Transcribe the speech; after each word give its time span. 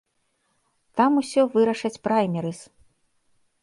Там 1.01 1.11
усё 1.23 1.41
вырашаць 1.59 1.95
праймерыз. 2.09 2.59